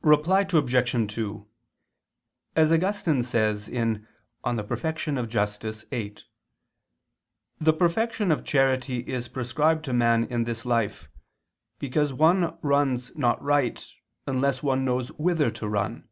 [0.00, 1.14] Reply Obj.
[1.14, 1.46] 2:
[2.56, 4.00] As Augustine says (De
[4.42, 5.28] Perf.
[5.28, 5.86] Justit.
[5.90, 6.16] viii)
[7.60, 11.10] "the perfection of charity is prescribed to man in this life,
[11.78, 13.86] because one runs not right
[14.26, 16.08] unless one knows whither to run.